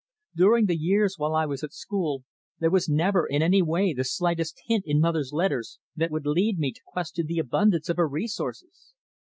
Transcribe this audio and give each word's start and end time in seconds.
During 0.35 0.65
the 0.65 0.75
years 0.75 1.19
while 1.19 1.35
I 1.35 1.45
was 1.45 1.63
at 1.63 1.73
school, 1.73 2.23
there 2.57 2.71
was 2.71 2.89
never, 2.89 3.27
in 3.27 3.43
any 3.43 3.61
way, 3.61 3.93
the 3.93 4.03
slightest 4.03 4.59
hint 4.65 4.83
in 4.87 4.99
mother's 4.99 5.31
letters 5.31 5.77
that 5.95 6.09
would 6.09 6.25
lead 6.25 6.57
me 6.57 6.71
to 6.71 6.81
question 6.87 7.27
the 7.27 7.37
abundance 7.37 7.87
of 7.87 7.97
her 7.97 8.09
resources. 8.09 8.95